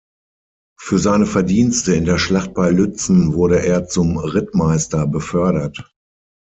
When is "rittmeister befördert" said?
4.17-5.93